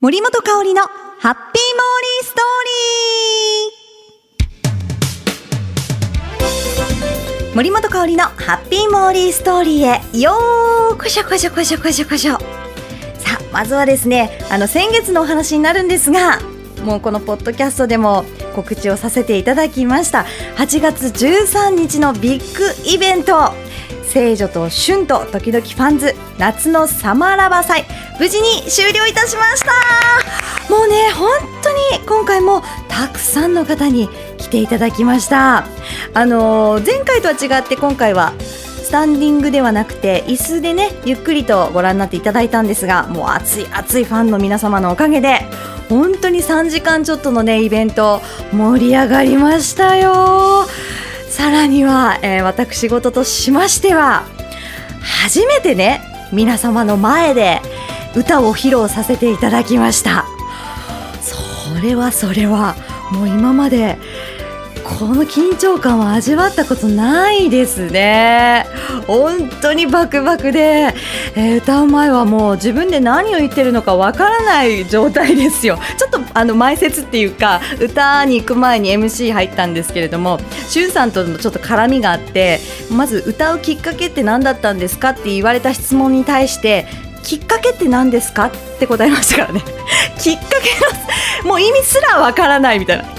[0.00, 2.44] 森本香里のハッピーモーリーストー
[7.42, 7.56] リー。
[7.56, 10.20] 森本香里のハッピーモーリーストーリーへ。
[10.20, 12.34] よーこしょこしょこしょこしょこしょ。
[12.34, 12.38] さ
[13.40, 16.38] あまずはですねあの先月のお話になるんですが
[16.84, 18.24] もうこのポッドキャストでも
[18.54, 20.26] 告知をさせていただきました。
[20.58, 23.52] 8月13日のビッグイベント。
[24.18, 27.84] 聖女と春と時々ファンズ夏のサマーラバー祭
[28.18, 29.70] 無事に終了いたしました。
[30.68, 31.30] もうね本
[31.62, 35.68] 当に今回もたくさんの方に来ていただきました。
[36.14, 45.42] あのー前回とは違って今回はスタンディングではなくて椅子でねゆっくりとご覧になっていただいたんですがもう熱い熱いファンの皆様のおかげで
[45.88, 48.20] 本当に3時間ちょっとのねイベント
[48.52, 50.66] 盛り上がりましたよ。
[51.38, 54.24] さらには、えー私事としましては
[55.00, 56.02] 初めてね
[56.32, 57.60] 皆様の前で
[58.16, 60.24] 歌を披露させていただきました。
[61.22, 62.74] それはそれは
[63.12, 63.98] もう今まで
[64.88, 68.66] この緊張感は味わったことないですね。
[69.06, 70.94] 本当にバクバクで、
[71.36, 75.78] えー歌う前はもう自分で何を言ってるのかわからない状態ですよ。
[75.98, 86.86] ちょっとあの前説っていうか歌に行く前に MC 入ったんですけれどもしゅんさんとのちょっと絡みがあってまず歌うきっかけって何だったんですかって言われた質問に対して
[87.22, 89.62] きっかけって何ですかって答えましたからね。
[90.18, 90.42] きっか
[91.42, 93.17] けのもう意味すらわからないみたいな。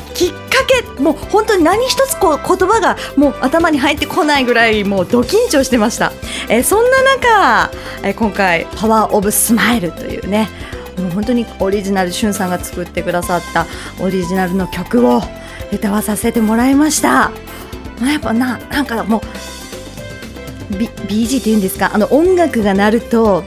[0.66, 6.12] けもう本当に何一つこう言葉がもう頭に入ってこないぐらいもうド緊張してました、
[6.50, 7.72] えーそんな中、
[8.04, 10.50] えー今回「パワーオブスマイルというね
[10.98, 13.66] もう本当にオリジナルしゅんさんが作ってくださった
[14.02, 15.22] オリジナルの曲を
[15.72, 17.32] 歌わさせてもらいました。
[18.02, 19.22] まあやっぱななんかも
[20.72, 21.92] う B BG っていうんですか？
[21.94, 23.44] あの音楽が鳴ると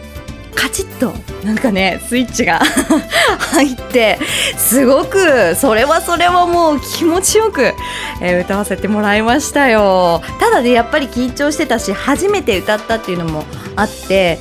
[0.55, 1.13] カチッと
[1.47, 2.61] なんかねスイッチが
[3.53, 4.19] 入って
[4.57, 7.75] すごくそれはそれはもう気持ちよく、
[8.21, 10.23] えー歌わせてもらいましたよ。
[10.41, 13.45] ただねやっぱり緊張してたし初めて歌ったっていうのも
[13.77, 14.39] あって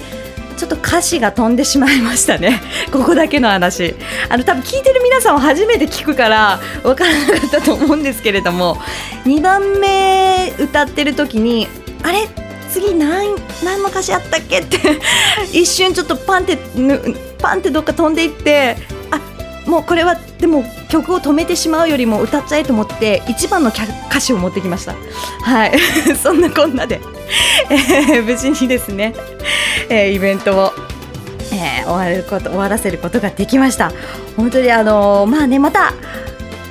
[0.58, 2.62] ちょっと歌詞が飛んでしまいましたね。
[2.92, 3.96] ここだけの話。
[4.30, 8.78] あの多分聞いてる皆さんは初めて聞くから分からなかったと思うんですけれども
[9.26, 11.68] 2番目歌ってる時に
[12.04, 12.28] あれ？
[12.72, 14.60] 次何何の歌詞あったっけ？
[14.60, 14.78] って。
[15.52, 17.00] 一瞬ちょっとパンってぬ
[17.40, 18.78] パンってどっか飛んでいって
[19.12, 19.20] あ
[19.70, 24.96] もうこれはでも曲を止めてしまうよりも歌っちゃえと思って一番の歌詞を持ってきました。
[25.44, 25.72] はい。
[26.22, 27.00] そんなこんなで、
[27.70, 29.14] えー無事にですね、
[29.90, 30.74] えーイベントを
[31.52, 33.92] えー終わること終わらせることができました。
[34.38, 35.94] 本当にあのーまあねまた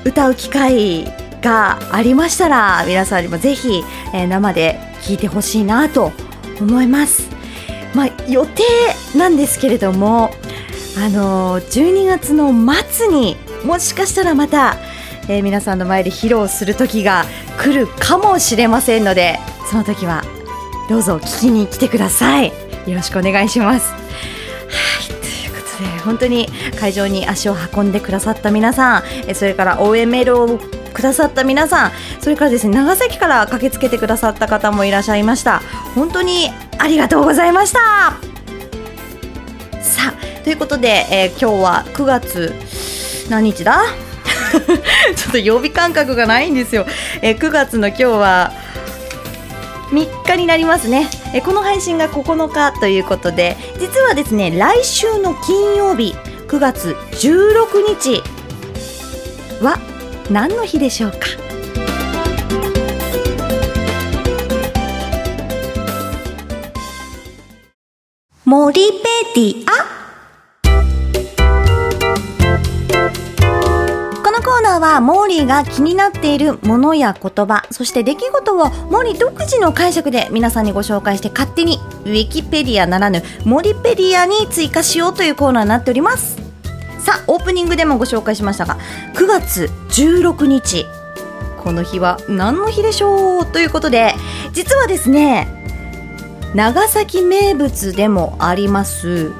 [0.05, 1.05] 歌う機会
[1.43, 3.84] がありましたら皆さんにもぜひ、
[4.15, 6.12] えー生で聴いてほしいなと
[6.61, 7.28] 思います。
[7.94, 8.62] まあ予定
[9.16, 10.31] なんですけれども
[10.97, 12.53] あのー12月の
[12.88, 14.77] 末にもしかしたらまた、
[15.28, 17.25] えー皆さんの前で披露する時が
[17.59, 19.38] 来るかもしれませんので
[19.71, 20.22] その時は
[20.88, 22.53] どうぞ聞きに来てください。
[22.87, 23.93] よろしくお願いします。
[23.93, 30.59] はいということで本当に会場に足を運んでくださった皆さんそれから応援メールを
[30.90, 35.60] くださった皆さんそれからですね長崎から駆けつけてくださった方もいらっしゃいました。
[35.94, 37.78] 本当にありがとうございました。
[39.82, 42.54] さあということで、えー今日は9月
[43.28, 43.82] 何日だ？
[45.16, 46.86] ちょっと曜日感覚がないんですよ、
[47.22, 48.52] えー9月の今日は
[49.90, 51.08] 3日になりますね。
[51.34, 56.14] えこの配信が9日ということで実はですね来週の金曜日
[56.48, 58.22] 9月16日
[59.62, 59.78] は
[60.30, 61.18] 何の日でしょうか？
[68.44, 68.84] 森ペ
[69.34, 69.70] ディア。
[74.22, 86.39] このコーナーはモーリーが気になっているものや言葉そして出来事をモーリー独自の解釈で皆さんにご紹介して勝手にウィキペディアならぬモリペディアに追加しようというコーナーになっております。
[87.00, 88.79] さあオープニングでもご紹介しましたが
[89.14, 90.87] 9月16日
[91.62, 94.14] この日は何の日でしょうということで
[94.52, 95.49] 実はですね
[96.55, 99.32] 長崎名物でもあります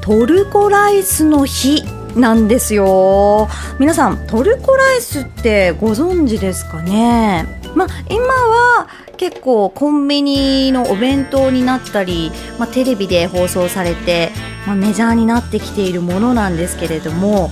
[0.00, 1.82] トルコライスの日
[2.16, 3.48] なんですよ。
[3.78, 7.46] 皆さんトルコライスってご存知ですかね？
[7.76, 14.32] まあ今は結構コンビニのお弁当になったり、まあ、テレビで放送されて、
[14.66, 17.50] まあ、メジャーになってきているものなんですけれども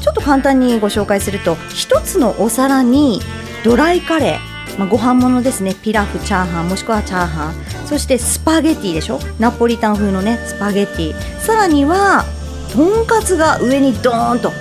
[0.00, 3.20] ちょっと簡単にご紹介すると一つのお皿に
[3.64, 5.74] ドライカレー、まあ、ご飯物ですね。
[5.74, 7.54] ピラフチャーハンもしくはチャーハン。
[7.86, 9.18] そしてスパゲティでしょ？
[9.38, 11.14] ナポリタン風のねスパゲティ。
[11.40, 12.24] さらには
[12.72, 14.52] とんかつが上にドーンと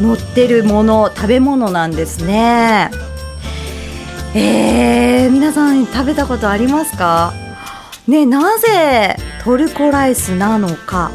[0.00, 2.90] 乗ってるもの食べ物なんですね。
[4.34, 7.32] えー、皆さん食べたことありますか？
[8.06, 11.10] ねなぜトルコライスなのか。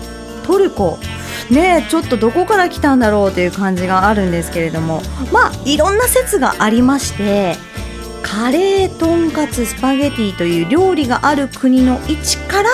[0.47, 0.97] トルコ。
[1.51, 5.01] ねちょっとどこから来たんだろうという感じがあるんですけれども。
[5.31, 7.55] まあいろんな説がありまして
[8.23, 12.69] カレーとんかつスパゲティという料理がある国の位置から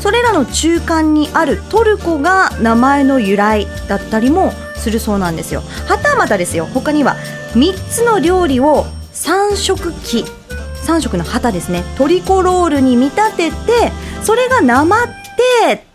[0.00, 5.62] それらの中間にあるトルコが名前の由来だったりもするそうなんですよ。
[5.86, 6.66] はたまたですよ。
[6.66, 7.16] 他には
[7.54, 10.24] 3つの料理を3色機
[10.86, 11.84] 3色の旗ですね。
[11.96, 13.56] トリコロールに見立てて
[14.22, 15.06] それがなまっ
[15.66, 15.89] て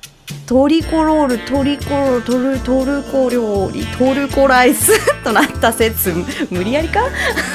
[0.48, 4.92] トリコロールトリコロトルトルコ料理トルコライス
[5.24, 6.14] となった説
[6.52, 7.00] 無理やりか？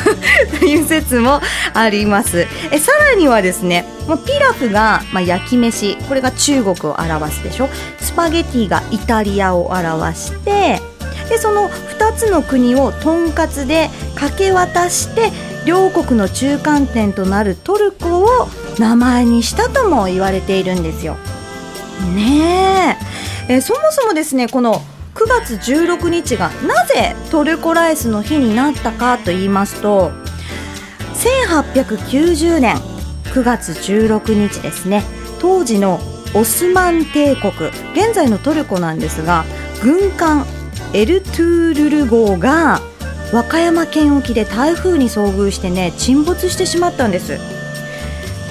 [0.59, 1.41] という説も
[1.73, 2.49] あります。
[2.73, 3.85] えさらにはですね
[4.27, 7.69] ピラフが、まあ、焼き飯これが中国を表すでしょ？
[8.01, 10.81] スパゲティがイタリアを表して
[11.29, 15.31] でその2つの国をとんかつでかけ渡して
[15.65, 18.49] 両国の中間点となるトルコを
[18.81, 21.17] 名前にしたとも言われているんですよ。
[22.00, 22.99] ね
[23.49, 23.55] え。
[23.55, 24.82] えそもそもですねこの
[25.14, 30.12] 9月16日がなぜトルコライスの日になったかと言いますと
[31.14, 32.76] 1890年
[33.25, 35.02] 9月16日ですね
[35.41, 35.99] 当時の
[36.35, 37.52] オスマン帝国
[37.93, 39.44] 現在のトルコなんですが
[39.82, 40.46] 軍艦
[40.93, 42.81] エルトゥールル号が
[43.32, 47.38] 和歌山県沖で台風に遭遇してね沈没してしまったんです。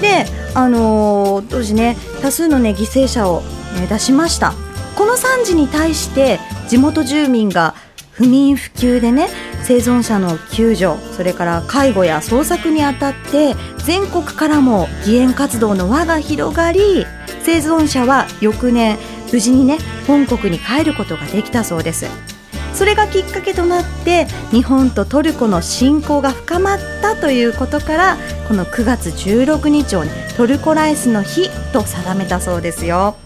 [0.00, 0.24] で
[0.54, 3.42] あのー、当時ね多数のね犠牲者を、
[3.78, 4.52] ね、出しました。
[4.96, 6.38] この惨事に対して
[6.68, 7.74] 地元住民が
[8.12, 9.28] 不眠不休でね
[9.62, 13.54] 生存者の救助それから介護や捜索にあたって
[13.86, 17.06] 全国からも義援活動の輪が広がり
[17.42, 18.98] 生存者は翌年
[19.32, 22.29] 無事にね本国に帰ることができたそうです。
[22.74, 28.16] それがきっかけとなって日本とトルコの親交が深まったということから
[28.48, 33.16] この9月16日を、ね、トルコライスの日と定めたそうですよ。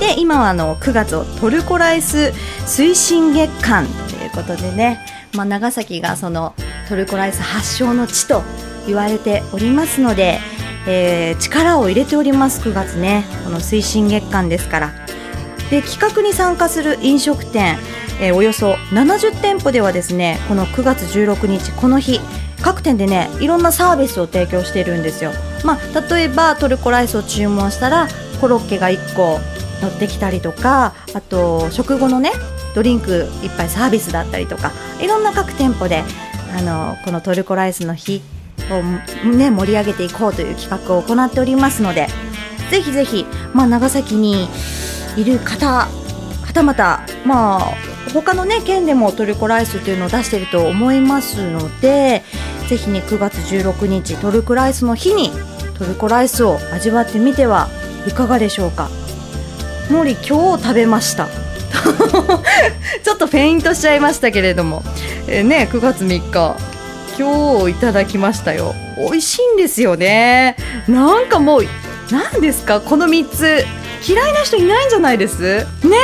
[0.00, 2.32] で今はあの9月をトルコライス
[2.64, 4.98] 推進月間ということでね、
[5.34, 6.54] まあ、長崎がその
[6.88, 8.42] トルコライス発祥の地と
[8.86, 10.38] 言われておりますので、
[10.88, 14.92] えー、力を入れております9月ねこの推進月間ですから
[15.70, 17.76] で企画に参加する飲食店
[18.20, 22.20] えー、およそ70店舗ではですねこの9月16日この日
[22.62, 25.32] 各店でねいろんなサービスを提供しているんですよ、
[25.64, 28.08] まあ、例えばトルコライスを注文したら
[28.40, 29.38] コロッケが1個
[29.80, 32.32] 乗ってきたりとかあと食後のね
[32.74, 36.04] ドリンク1杯サービスだったりとかいろんな各店舗で
[36.56, 38.22] あのこのトルコライスの日
[38.70, 42.08] を、ね、盛り上げていこうという企画を行っておりますので
[42.70, 43.24] ぜひぜひ、
[43.54, 44.48] まあ、長崎に
[45.16, 45.88] いる方
[46.50, 47.60] はたまた、まあ、
[48.12, 52.24] 他のね県でもトルコライスっていうのを出していると思いますので
[52.68, 55.30] ぜひね9月16日トルコライスの日に
[55.78, 57.68] トルコライスを味わってみては
[58.06, 58.88] いかがでしょうか。
[59.90, 61.28] モリ今日食べました。
[63.02, 64.82] ちょっとフェイントしちゃいましたけれども、
[65.26, 66.56] えー、ね9月3日
[67.18, 68.74] 今日いただきましたよ。
[68.98, 70.56] 美味しいんですよね。
[70.88, 71.64] なんかもう
[72.10, 72.80] 何ですか？
[72.80, 73.64] この3つ。
[74.06, 75.66] 嫌いな人いないんじゃないです？
[75.84, 75.96] ね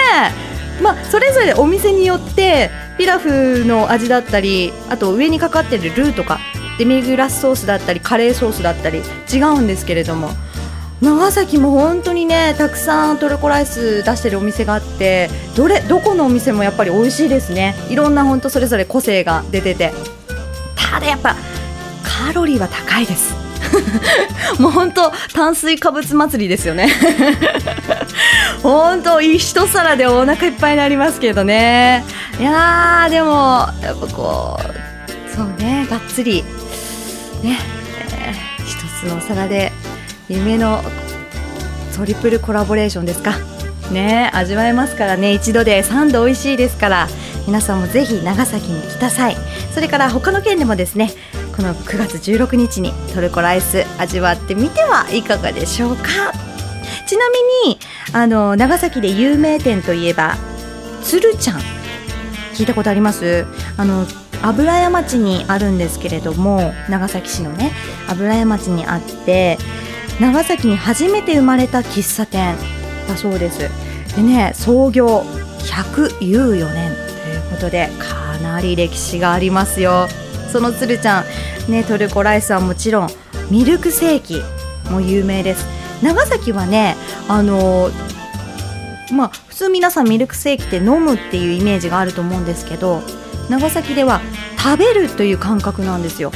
[0.80, 0.82] え。
[0.82, 6.38] まあ、それぞれお店によってピラフの味だったりあと上にかかってるルーとか
[6.78, 9.00] デミグラスソースだったりカレーソースだったり
[9.32, 10.30] 違うんですけれども。
[11.00, 17.74] 長崎も本当にねたくさんトルコライス出してるお店があってどれどこのお店もやっぱり美味しいですね。
[17.90, 19.92] いろんな本当それぞれ個性が出てて。
[20.74, 21.36] ただやっぱ
[22.02, 23.45] カロリーは高いです。
[24.58, 26.88] もう本当炭水化物祭りですよね。
[28.62, 32.04] 本当一皿でお腹いっぱいになりますけどね。
[32.38, 36.44] いやでもやっぱこうそうねがっつり
[37.42, 37.58] ね、
[38.18, 39.72] えー、一つのお皿で
[40.28, 40.82] 夢の
[41.96, 43.34] トリプルコラボレーションですか。
[43.90, 45.32] ね味わえますからね。
[45.32, 47.08] 一度で3度美味しいですから。
[47.46, 49.36] 皆さんもぜひ長崎に来た際
[49.72, 51.12] それから他の県でもですね
[51.56, 56.04] この9月16日にトルコライス味わってみてはいかがでしょうか。
[57.08, 57.30] ちな
[57.64, 57.78] みに
[58.12, 60.36] あの長崎で有名店といえば
[61.02, 61.60] 鶴ちゃん。
[62.54, 63.46] 聞いたことあります？
[63.78, 64.06] あの
[64.42, 67.72] 油屋町にあるんですけれども長崎市のね
[68.08, 69.56] 油屋町にあって
[70.20, 72.54] 長崎に初めて生まれた喫茶店
[73.08, 73.70] だそうです。
[74.14, 75.20] でね創業
[75.60, 80.06] 114年ということでかなり歴史がありますよ。
[80.52, 81.24] そのつるちゃ
[81.68, 83.10] ん、ね、トルコライスはもちろん
[83.50, 84.42] ミルクセーキ
[84.90, 85.66] も有名です。
[86.02, 86.96] 長崎はね
[87.28, 87.90] あの
[89.12, 93.02] まあ普通皆さんミルクセーキって飲むっていうイメージがあると思うんですけど
[93.48, 94.20] 長崎では
[94.58, 96.32] 食べるという感覚なんですよ。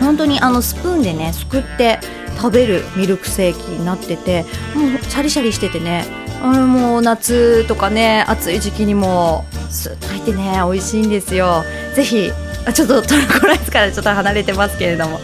[0.00, 2.00] 本当にあのスプーンでねすくって
[2.36, 4.44] 食べるミルクセーキになってて
[4.74, 6.06] もうシャリシャリしててね
[6.42, 11.62] あのもう夏とかね暑い時期にもスッと入ってね美味しいんですよ。
[11.94, 12.32] ぜひ
[12.72, 15.20] ちょっとトルコライスからちょっと離れてますけれども。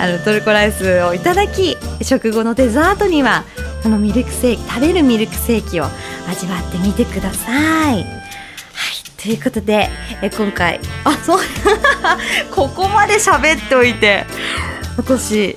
[0.00, 3.44] あのトルコライスをいただき食後のデザートには
[3.82, 5.84] このミルクセーキ食べるミルクセーキを
[6.26, 7.96] 味わってみてください。
[7.96, 8.04] はい
[9.22, 9.90] ということで
[10.22, 11.40] え今回あそう
[12.50, 14.24] ここまで喋っておいて
[14.96, 15.54] 私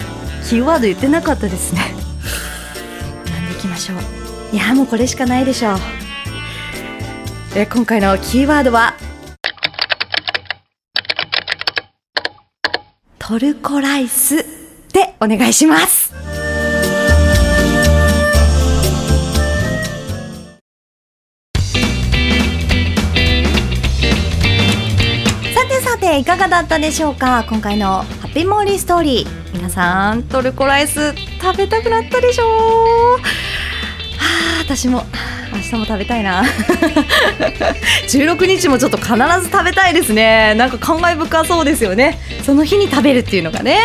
[0.49, 1.95] キーワード言ってなかったですね。
[3.31, 4.55] なんでいきましょう。
[4.55, 5.79] いやもうこれしかないでしょう。
[7.55, 8.95] え今回のキーワードは
[13.25, 14.35] トルコライス
[14.91, 16.09] でお願いします。
[16.09, 16.15] さ
[25.69, 27.45] てさていかがだったでしょうか？
[27.47, 29.53] 今回のハッピーモーリーストーリー。
[29.53, 32.47] 皆さんトルコライス食べたくなったでしょう？
[32.49, 33.19] は
[34.59, 35.05] あ私も
[35.53, 36.43] 明日も食べたいな。
[38.09, 40.55] 16日もちょっと必ず食べたいですね。
[40.55, 42.19] なんか感慨深そうですよね。
[42.43, 43.79] その日に食べるっていうのがね、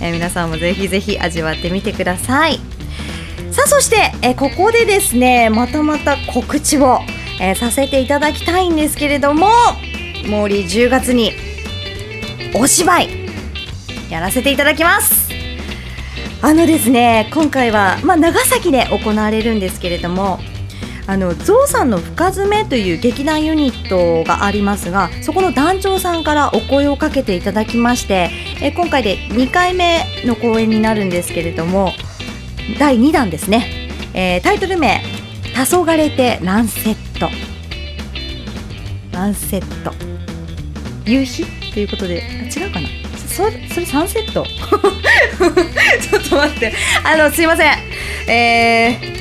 [0.00, 2.60] えー、皆さんもぜひぜひ味わってみてください。
[3.50, 7.00] さあそして、えー、ここでですねまたまた告知を、
[7.40, 9.48] えー、させていただきたいんですけれども
[10.26, 11.32] モーリー10月に
[12.54, 13.08] お芝居
[14.10, 15.28] やらせていただきます。
[16.40, 20.38] あのですね今回は、まあ、長崎で行われるんですけれども
[21.08, 28.28] あのゾウさんの深爪という劇団ユニットがありますがそこの団長さんからお声をかけていただきまして
[28.60, 31.92] え今回で2回目の公演になるんですけれども
[32.78, 35.00] 第2弾ですね、えー、タイトル名
[35.56, 37.30] 「黄昏てランセット」
[39.10, 39.92] ランセット。
[41.06, 42.22] 夕日ということで
[42.54, 42.88] 違うかな？
[43.26, 44.44] そそれサンセット？
[46.06, 46.72] ちょっと待って。
[47.02, 47.72] あのすいません。
[48.28, 49.17] えー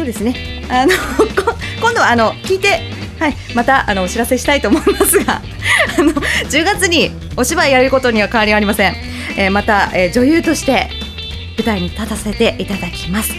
[0.00, 0.34] そうですね。
[0.70, 0.92] あの
[1.78, 2.80] 今度はあの聞いて、
[3.18, 5.42] はい、またあのお知らせしたいと思いますが、
[5.98, 8.96] あの10月にお芝居やることには変わりありません。
[9.36, 10.88] えー、また、えー、女優として
[11.58, 13.30] 舞台に立たせていただきます。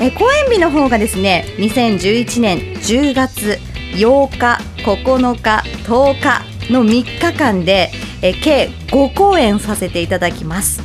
[0.00, 3.58] えー、公演日の方がですね、2011年10月
[3.94, 7.90] 8日、9日、10日の3日間で、
[8.20, 10.82] え計5公演させていただきます。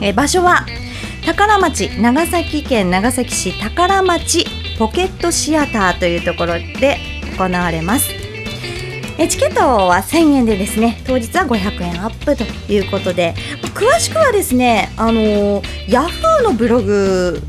[0.00, 0.64] え場所は
[1.26, 4.46] 宝町長崎県長崎市宝町
[4.78, 6.98] ポケットシアターというところで
[7.36, 8.12] 行われます。
[9.18, 13.34] えチケットは1000円でですね当日は500円アップということで
[13.74, 17.42] 詳しくはですねあのヤフーのブログ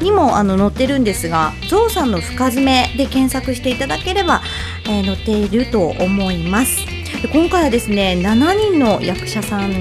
[0.00, 4.42] にもあの載ってるんですがゾウさんの深爪で検索していただければ、
[4.86, 6.86] えー、載っていると思います。
[7.20, 9.72] で今回はですね7人の役者さん、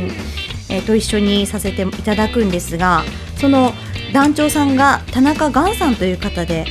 [0.70, 3.04] えー、と一緒にさせていただくんですが
[3.44, 3.74] その
[4.14, 6.66] 団長さんが田中岩さんという方で、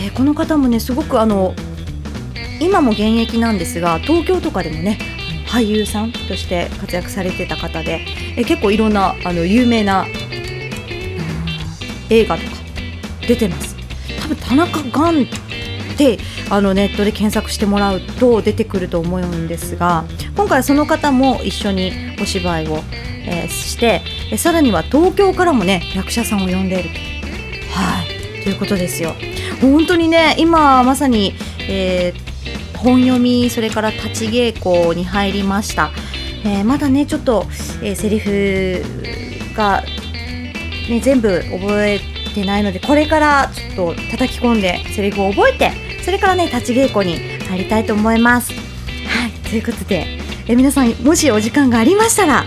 [0.00, 1.52] えー、この方もねすごくあの
[2.60, 5.00] 今も現役なんですが東京とかでもね
[5.48, 10.06] 俳優さんとして活躍されてた方で、えー、結構いろんなあの有名な
[12.08, 12.50] 映画とか
[13.26, 13.74] 出てます。
[14.20, 15.26] 多分田中岩
[15.92, 16.18] って
[16.50, 20.04] あのネットで検索してもらうと出てくると思うんですが
[20.36, 22.78] 今回その方も一緒にお芝居を、
[23.26, 27.12] えー、してえさらには東京からもね役者さんを呼んでいると。
[27.72, 29.14] はいということですよ。
[29.60, 35.92] 本当にね今まさに、えー、本読みそれから立ち稽古に入りました。
[36.44, 37.46] えー、まだねちょっと、
[37.82, 38.82] えー、セリフ
[39.54, 39.82] が、
[40.90, 42.00] ね、全部覚え
[42.34, 45.72] てないのでこれからちょっと叩き込んでセリフを覚えて
[46.02, 47.16] それからね立ち稽古に
[47.48, 48.52] 入りたいと思います。
[48.52, 48.58] は
[49.28, 50.06] いということで、
[50.46, 52.44] え皆さんもしお時間がありましたら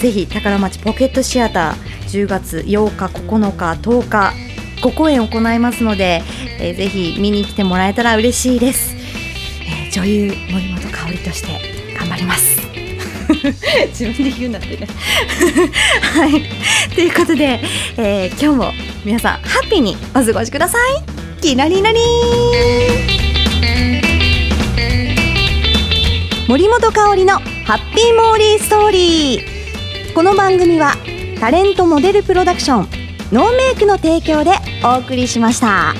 [0.00, 4.32] ぜひ宝町ポケットシアター10月8日9日10日
[4.80, 6.22] 5公演行いますので、
[6.60, 8.94] えー、ぜひ見に来てもらえたら嬉しいです、
[9.64, 12.58] えー、女優森本香里として頑張ります。
[13.88, 14.86] 自分で言うんだってね。
[16.14, 16.94] はい。
[16.94, 17.60] ということで、
[17.96, 18.72] えー、今日も
[19.08, 21.40] 皆さんハッピーにお過ごしください。
[21.40, 21.98] きなりなり。
[26.46, 30.14] 森本香里のハッピーモーリーストーリー。
[30.14, 30.92] この番組は
[31.40, 32.88] タレントモデルプロダクション
[33.32, 34.50] ノーメイクの提供で
[34.84, 35.94] お送りしました。